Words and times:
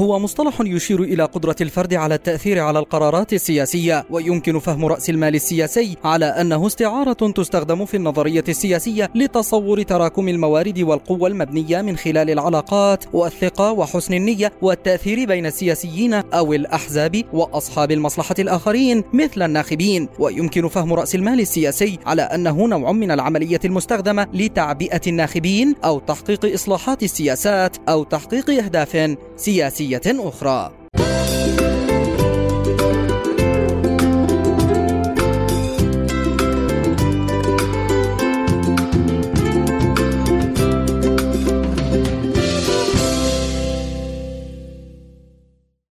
هو 0.00 0.18
مصطلح 0.18 0.60
يشير 0.60 1.02
إلى 1.02 1.24
قدرة 1.24 1.56
الفرد 1.60 1.94
على 1.94 2.14
التأثير 2.14 2.58
على 2.58 2.78
القرارات 2.78 3.32
السياسية 3.32 4.06
ويمكن 4.10 4.58
فهم 4.58 4.84
رأس 4.86 5.10
المال 5.10 5.34
السياسي 5.34 5.96
على 6.04 6.24
أنه 6.24 6.66
استعارة 6.66 7.12
تستخدم 7.12 7.84
في 7.84 7.96
النظرية 7.96 8.44
السياسية 8.48 9.10
لتصور 9.14 9.82
تراكم 9.82 10.28
الموارد 10.28 10.78
والقوة 10.78 11.28
المبنية 11.28 11.82
من 11.82 11.96
خلال 11.96 12.30
العلاقات 12.30 13.04
والثقة 13.12 13.72
وحسن 13.72 14.14
النية 14.14 14.52
والتأثير 14.62 15.24
بين 15.24 15.46
السياسيين 15.46 16.14
أو 16.14 16.52
الأحزاب 16.52 17.24
وأصحاب 17.32 17.90
المصلحة 17.90 18.34
الآخرين 18.38 19.04
مثل 19.12 19.42
الناخبين. 19.42 20.08
ويمكن 20.18 20.68
فهم 20.68 20.92
رأس 20.92 21.14
المال 21.14 21.40
السياسي 21.40 21.98
على 22.06 22.22
أنه 22.22 22.66
نوع 22.66 22.92
من 22.92 23.10
العملية 23.10 23.60
المستخدمة 23.64 24.26
لتعبئة 24.34 25.00
الناخبين 25.06 25.74
أو 25.84 25.98
تحقيق 25.98 26.52
إصلاحات 26.54 27.02
السياسات 27.02 27.76
أو 27.88 28.04
تحقيق 28.04 28.50
أهداف 28.50 29.16
سياسية. 29.36 29.87
أخرى. 30.28 30.87